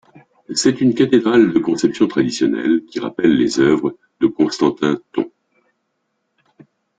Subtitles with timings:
[0.55, 5.29] C'est une cathédrale de conception traditionnelle qui rappelle les œuvres de Constantin Thon.